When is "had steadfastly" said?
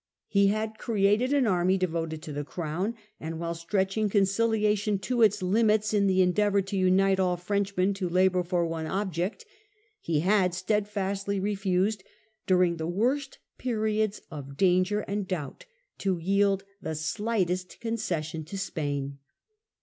10.21-11.39